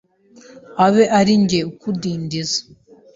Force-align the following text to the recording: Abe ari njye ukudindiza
Abe 0.85 1.03
ari 1.19 1.33
njye 1.41 1.59
ukudindiza 1.71 2.59